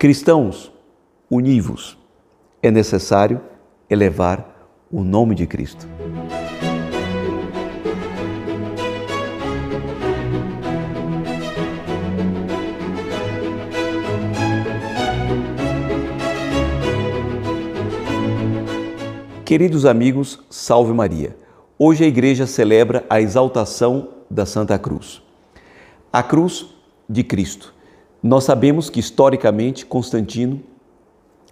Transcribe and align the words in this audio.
Cristãos, 0.00 0.70
univos. 1.28 1.98
É 2.62 2.70
necessário 2.70 3.40
elevar 3.90 4.86
o 4.92 5.02
nome 5.02 5.34
de 5.34 5.44
Cristo. 5.44 5.88
Queridos 19.44 19.84
amigos, 19.84 20.38
salve 20.48 20.92
Maria. 20.92 21.36
Hoje 21.76 22.04
a 22.04 22.06
igreja 22.06 22.46
celebra 22.46 23.04
a 23.10 23.20
exaltação 23.20 24.10
da 24.30 24.46
Santa 24.46 24.78
Cruz. 24.78 25.20
A 26.12 26.22
cruz 26.22 26.72
de 27.10 27.24
Cristo. 27.24 27.76
Nós 28.22 28.44
sabemos 28.44 28.90
que 28.90 28.98
historicamente 28.98 29.86
Constantino, 29.86 30.60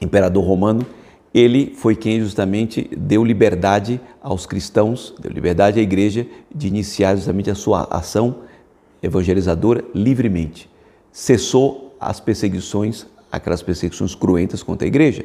imperador 0.00 0.44
romano, 0.44 0.84
ele 1.32 1.74
foi 1.76 1.94
quem 1.96 2.20
justamente 2.20 2.90
deu 2.96 3.24
liberdade 3.24 4.00
aos 4.20 4.46
cristãos, 4.46 5.14
deu 5.18 5.30
liberdade 5.30 5.78
à 5.78 5.82
igreja 5.82 6.26
de 6.54 6.68
iniciar 6.68 7.14
justamente 7.16 7.50
a 7.50 7.54
sua 7.54 7.84
ação 7.90 8.40
evangelizadora 9.02 9.82
livremente. 9.94 10.68
Cessou 11.10 11.96
as 11.98 12.20
perseguições, 12.20 13.06
aquelas 13.30 13.62
perseguições 13.62 14.14
cruentas 14.14 14.62
contra 14.62 14.86
a 14.86 14.88
igreja. 14.88 15.24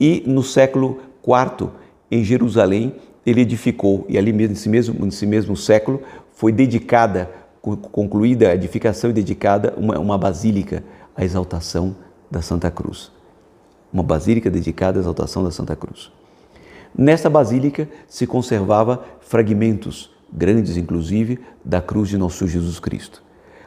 E 0.00 0.24
no 0.26 0.42
século 0.42 0.98
IV, 1.22 1.70
em 2.10 2.24
Jerusalém, 2.24 2.94
ele 3.24 3.42
edificou, 3.42 4.06
e 4.08 4.16
ali 4.16 4.32
mesmo, 4.32 4.54
nesse 4.54 4.68
mesmo, 4.68 5.04
nesse 5.04 5.26
mesmo 5.26 5.56
século, 5.56 6.02
foi 6.32 6.50
dedicada, 6.50 7.30
concluída 7.76 8.48
a 8.48 8.54
edificação 8.54 9.10
e 9.10 9.12
dedicada 9.12 9.74
uma, 9.76 9.98
uma 9.98 10.18
basílica 10.18 10.82
à 11.16 11.24
exaltação 11.24 11.94
da 12.30 12.42
Santa 12.42 12.70
Cruz. 12.70 13.10
Uma 13.92 14.02
basílica 14.02 14.50
dedicada 14.50 14.98
à 14.98 15.00
exaltação 15.00 15.42
da 15.44 15.50
Santa 15.50 15.74
Cruz. 15.76 16.10
Nesta 16.96 17.28
basílica 17.28 17.88
se 18.06 18.26
conservava 18.26 19.04
fragmentos, 19.20 20.10
grandes 20.32 20.76
inclusive, 20.76 21.38
da 21.64 21.80
cruz 21.80 22.08
de 22.08 22.18
nosso 22.18 22.46
Jesus 22.46 22.80
Cristo. 22.80 23.22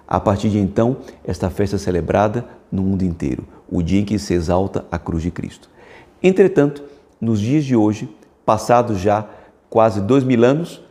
A 0.08 0.20
partir 0.20 0.50
de 0.50 0.58
então, 0.58 0.98
esta 1.23 1.50
festa 1.50 1.78
é 1.78 1.80
celebrada 1.80 2.45
no 2.72 2.83
mundo 2.83 3.04
inteiro, 3.04 3.45
o 3.70 3.81
dia 3.81 4.02
em 4.02 4.06
que 4.06 4.20
se 4.20 4.33
exalta 4.33 4.86
a 4.92 5.00
cruz 5.00 5.23
de 5.23 5.31
Cristo. 5.31 5.70
Entretanto, 6.22 6.83
nos 7.20 7.39
dias 7.39 7.64
de 7.64 7.76
hoje, 7.76 8.09
passados 8.45 9.00
já 9.00 9.28
quase 9.70 10.02
dois 10.02 10.23
mil 10.23 10.44
anos, 10.44 10.81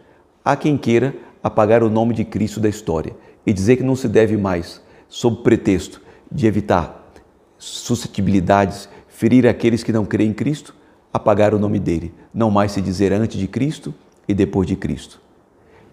há 0.44 0.56
quem 0.56 0.78
queira 0.78 1.14
apagar 1.42 1.82
o 1.82 1.90
nome 1.90 2.14
de 2.14 2.24
Cristo 2.24 2.60
da 2.60 2.68
história 2.68 3.16
e 3.46 3.52
dizer 3.52 3.76
que 3.76 3.82
não 3.82 3.96
se 3.96 4.08
deve 4.08 4.36
mais, 4.36 4.82
sob 5.08 5.42
pretexto 5.42 6.00
de 6.30 6.46
evitar 6.46 7.12
suscetibilidades, 7.58 8.88
ferir 9.08 9.46
aqueles 9.46 9.82
que 9.82 9.92
não 9.92 10.04
creem 10.04 10.30
em 10.30 10.34
Cristo, 10.34 10.74
apagar 11.12 11.52
o 11.54 11.58
nome 11.58 11.78
dele, 11.78 12.14
não 12.32 12.50
mais 12.50 12.72
se 12.72 12.80
dizer 12.80 13.12
antes 13.12 13.38
de 13.38 13.46
Cristo 13.46 13.92
e 14.26 14.32
depois 14.32 14.66
de 14.66 14.76
Cristo. 14.76 15.20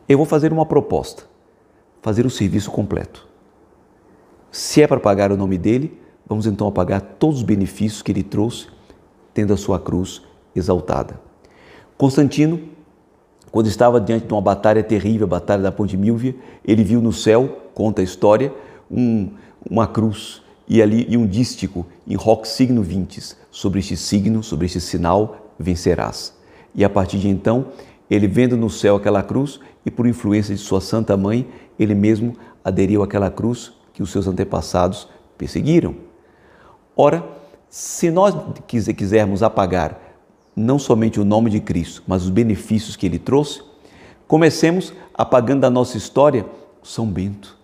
Eu 0.08 0.18
vou 0.18 0.26
fazer 0.26 0.54
uma 0.54 0.66
proposta, 0.66 1.24
fazer 2.02 2.26
o 2.26 2.30
serviço 2.30 2.72
completo. 2.72 3.28
Se 4.52 4.82
é 4.82 4.88
para 4.88 4.98
apagar 4.98 5.32
o 5.32 5.38
nome 5.38 5.58
dele, 5.58 6.00
vamos 6.26 6.48
então 6.48 6.68
apagar 6.68 7.02
todos 7.02 7.38
os 7.38 7.44
benefícios 7.44 8.02
que 8.02 8.12
ele 8.12 8.24
trouxe, 8.24 8.68
tendo 9.34 9.54
a 9.54 9.58
sua 9.58 9.80
cruz 9.80 10.22
exaltada. 10.56 11.20
Constantino, 11.98 12.70
quando 13.52 13.68
estava 13.68 14.00
diante 14.00 14.28
de 14.28 14.34
uma 14.34 14.42
batalha 14.42 14.84
terrível, 14.84 15.26
a 15.26 15.30
Batalha 15.30 15.64
da 15.64 15.72
Ponte 15.72 15.96
Milvia, 15.96 16.36
ele 16.66 16.84
viu 16.84 17.02
no 17.02 17.14
céu, 17.14 17.60
conta 17.74 18.02
a 18.02 18.04
história, 18.04 18.54
um, 18.92 19.30
uma 19.70 19.88
cruz 19.88 20.42
e 20.68 20.82
ali 20.82 21.06
e 21.10 21.16
um 21.16 21.26
dístico 21.26 21.86
em 22.06 22.16
roc 22.16 22.46
signo 22.46 22.82
vintes, 22.82 23.38
sobre 23.50 23.80
este 23.80 23.96
signo, 23.96 24.44
sobre 24.44 24.66
este 24.66 24.82
sinal 24.82 25.54
vencerás. 25.58 26.34
E 26.76 26.84
a 26.84 26.90
partir 26.90 27.18
de 27.18 27.30
então, 27.30 27.68
ele 28.10 28.28
vendo 28.28 28.58
no 28.58 28.70
céu 28.70 28.98
aquela 28.98 29.24
cruz 29.24 29.60
e 29.86 29.92
por 29.92 30.06
influência 30.06 30.54
de 30.54 30.62
sua 30.62 30.82
santa 30.82 31.16
mãe, 31.16 31.48
ele 31.80 31.96
mesmo 31.96 32.36
aderiu 32.64 33.02
àquela 33.02 33.32
cruz 33.32 33.74
que 33.94 34.04
os 34.04 34.12
seus 34.12 34.28
antepassados 34.28 35.08
perseguiram. 35.38 35.96
Ora, 36.96 37.24
se 37.70 38.12
nós 38.12 38.34
quisermos 38.68 39.42
apagar 39.42 40.07
não 40.58 40.80
somente 40.80 41.20
o 41.20 41.24
nome 41.24 41.52
de 41.52 41.60
Cristo, 41.60 42.02
mas 42.08 42.24
os 42.24 42.32
benefícios 42.32 42.96
que 42.96 43.06
ele 43.06 43.20
trouxe, 43.20 43.62
comecemos 44.28 44.92
apagando 45.14 45.62
da 45.62 45.70
nossa 45.70 45.98
história 45.98 46.46
São 46.82 47.06
Bento, 47.06 47.56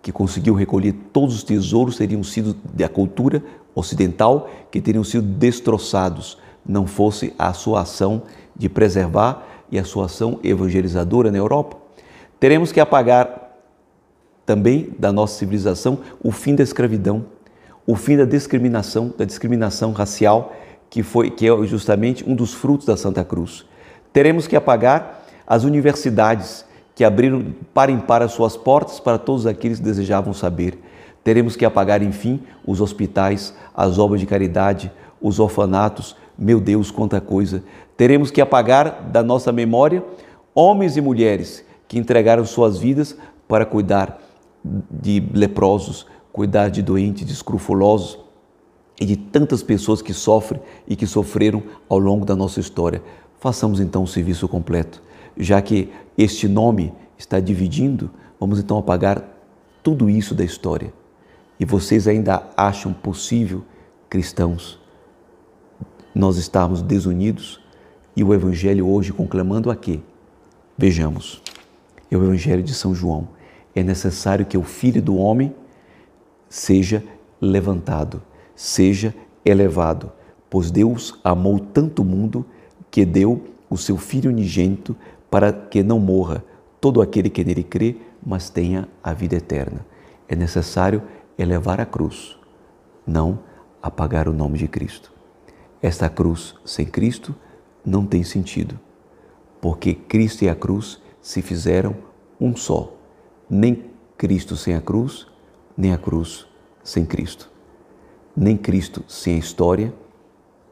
que 0.00 0.10
conseguiu 0.10 0.54
recolher 0.54 0.94
todos 1.12 1.34
os 1.34 1.42
tesouros 1.42 1.94
que 1.94 1.98
teriam 1.98 2.24
sido 2.24 2.56
da 2.72 2.88
cultura 2.88 3.42
ocidental, 3.74 4.48
que 4.70 4.80
teriam 4.80 5.04
sido 5.04 5.26
destroçados, 5.26 6.38
não 6.66 6.86
fosse 6.86 7.34
a 7.38 7.52
sua 7.52 7.82
ação 7.82 8.22
de 8.56 8.68
preservar 8.68 9.46
e 9.70 9.78
a 9.78 9.84
sua 9.84 10.06
ação 10.06 10.40
evangelizadora 10.42 11.30
na 11.30 11.36
Europa. 11.36 11.76
Teremos 12.40 12.72
que 12.72 12.80
apagar 12.80 13.56
também 14.46 14.94
da 14.98 15.12
nossa 15.12 15.38
civilização 15.38 15.98
o 16.24 16.32
fim 16.32 16.54
da 16.54 16.62
escravidão 16.62 17.26
o 17.88 17.96
fim 17.96 18.18
da 18.18 18.26
discriminação, 18.26 19.14
da 19.16 19.24
discriminação 19.24 19.92
racial, 19.92 20.54
que 20.90 21.02
foi 21.02 21.30
que 21.30 21.48
é 21.48 21.66
justamente 21.66 22.28
um 22.28 22.34
dos 22.34 22.54
frutos 22.54 22.86
da 22.86 22.96
Santa 22.96 23.24
Cruz. 23.24 23.64
Teremos 24.12 24.46
que 24.46 24.56
apagar 24.56 25.24
as 25.46 25.64
universidades 25.64 26.64
que 26.94 27.04
abriram 27.04 27.54
para 27.72 27.92
impar 27.92 28.22
as 28.22 28.32
suas 28.32 28.56
portas 28.56 28.98
para 28.98 29.18
todos 29.18 29.46
aqueles 29.46 29.78
que 29.78 29.84
desejavam 29.84 30.32
saber. 30.32 30.78
Teremos 31.22 31.56
que 31.56 31.64
apagar, 31.64 32.02
enfim, 32.02 32.40
os 32.66 32.80
hospitais, 32.80 33.54
as 33.74 33.98
obras 33.98 34.20
de 34.20 34.26
caridade, 34.26 34.90
os 35.20 35.38
orfanatos. 35.38 36.16
Meu 36.38 36.60
Deus, 36.60 36.90
quanta 36.90 37.20
coisa! 37.20 37.62
Teremos 37.96 38.30
que 38.30 38.40
apagar 38.40 39.08
da 39.10 39.22
nossa 39.22 39.52
memória 39.52 40.02
homens 40.54 40.96
e 40.96 41.00
mulheres 41.00 41.64
que 41.86 41.98
entregaram 41.98 42.44
suas 42.44 42.78
vidas 42.78 43.16
para 43.46 43.64
cuidar 43.64 44.18
de 44.62 45.22
leprosos, 45.32 46.06
cuidar 46.32 46.68
de 46.68 46.82
doentes, 46.82 47.26
de 47.26 47.32
escrufulosos 47.32 48.18
e 49.00 49.04
de 49.04 49.16
tantas 49.16 49.62
pessoas 49.62 50.02
que 50.02 50.12
sofrem 50.12 50.60
e 50.86 50.96
que 50.96 51.06
sofreram 51.06 51.62
ao 51.88 51.98
longo 51.98 52.24
da 52.24 52.34
nossa 52.34 52.60
história. 52.60 53.02
Façamos 53.38 53.80
então 53.80 54.02
o 54.02 54.06
serviço 54.06 54.48
completo. 54.48 55.02
Já 55.36 55.62
que 55.62 55.90
este 56.16 56.48
nome 56.48 56.92
está 57.16 57.38
dividindo, 57.38 58.10
vamos 58.40 58.58
então 58.58 58.76
apagar 58.76 59.24
tudo 59.82 60.10
isso 60.10 60.34
da 60.34 60.44
história. 60.44 60.92
E 61.60 61.64
vocês 61.64 62.08
ainda 62.08 62.48
acham 62.56 62.92
possível, 62.92 63.64
cristãos, 64.08 64.78
nós 66.14 66.36
estarmos 66.36 66.82
desunidos 66.82 67.60
e 68.16 68.24
o 68.24 68.34
Evangelho 68.34 68.88
hoje 68.88 69.12
conclamando 69.12 69.70
a 69.70 69.76
quê? 69.76 70.00
Vejamos, 70.76 71.40
é 72.10 72.16
o 72.16 72.24
Evangelho 72.24 72.62
de 72.62 72.74
São 72.74 72.94
João. 72.94 73.28
É 73.74 73.82
necessário 73.82 74.46
que 74.46 74.58
o 74.58 74.62
Filho 74.62 75.00
do 75.00 75.16
Homem 75.16 75.54
seja 76.48 77.04
levantado, 77.40 78.22
seja 78.58 79.14
elevado, 79.44 80.10
pois 80.50 80.68
Deus 80.68 81.16
amou 81.22 81.60
tanto 81.60 82.02
o 82.02 82.04
mundo 82.04 82.44
que 82.90 83.04
deu 83.04 83.44
o 83.70 83.76
seu 83.76 83.96
Filho 83.96 84.32
unigênito 84.32 84.96
para 85.30 85.52
que 85.52 85.80
não 85.80 86.00
morra 86.00 86.42
todo 86.80 87.00
aquele 87.00 87.30
que 87.30 87.44
nele 87.44 87.62
crê, 87.62 87.94
mas 88.20 88.50
tenha 88.50 88.88
a 89.00 89.12
vida 89.12 89.36
eterna. 89.36 89.86
É 90.26 90.34
necessário 90.34 91.00
elevar 91.38 91.80
a 91.80 91.86
cruz, 91.86 92.36
não 93.06 93.38
apagar 93.80 94.28
o 94.28 94.32
nome 94.32 94.58
de 94.58 94.66
Cristo. 94.66 95.12
Esta 95.80 96.08
cruz 96.08 96.56
sem 96.64 96.84
Cristo 96.84 97.36
não 97.86 98.04
tem 98.04 98.24
sentido, 98.24 98.76
porque 99.60 99.94
Cristo 99.94 100.42
e 100.42 100.48
a 100.48 100.54
cruz 100.56 101.00
se 101.22 101.40
fizeram 101.42 101.94
um 102.40 102.56
só. 102.56 102.92
Nem 103.48 103.84
Cristo 104.16 104.56
sem 104.56 104.74
a 104.74 104.80
cruz, 104.80 105.28
nem 105.76 105.92
a 105.92 105.98
cruz 105.98 106.44
sem 106.82 107.06
Cristo. 107.06 107.48
Nem 108.40 108.56
Cristo 108.56 109.02
sem 109.08 109.34
a 109.34 109.38
história, 109.38 109.92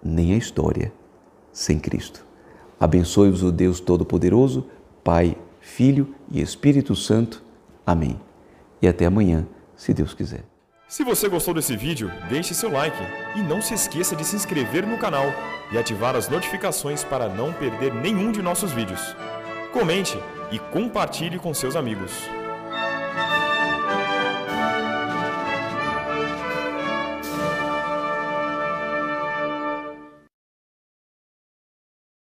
nem 0.01 0.35
a 0.35 0.37
história 0.37 0.93
sem 1.53 1.81
Cristo. 1.81 2.25
Abençoe-vos 2.79 3.43
o 3.43 3.51
Deus 3.51 3.81
Todo-Poderoso, 3.81 4.69
Pai, 5.03 5.37
Filho 5.59 6.15
e 6.31 6.41
Espírito 6.41 6.95
Santo. 6.95 7.43
Amém. 7.85 8.21
E 8.81 8.87
até 8.87 9.05
amanhã, 9.05 9.49
se 9.75 9.93
Deus 9.93 10.15
quiser. 10.15 10.45
Se 10.87 11.03
você 11.03 11.29
gostou 11.29 11.53
desse 11.53 11.77
vídeo, 11.77 12.09
deixe 12.29 12.55
seu 12.55 12.71
like 12.71 12.97
e 13.35 13.43
não 13.43 13.61
se 13.61 13.75
esqueça 13.75 14.15
de 14.15 14.25
se 14.25 14.37
inscrever 14.37 14.87
no 14.87 14.97
canal 14.97 15.27
e 15.73 15.77
ativar 15.77 16.15
as 16.15 16.29
notificações 16.29 17.03
para 17.03 17.29
não 17.29 17.53
perder 17.53 17.93
nenhum 17.93 18.31
de 18.31 18.41
nossos 18.43 18.71
vídeos. 18.71 19.01
Comente 19.73 20.17
e 20.53 20.61
compartilhe 20.61 21.41
com 21.41 21.53
seus 21.53 21.75
amigos. 21.75 22.13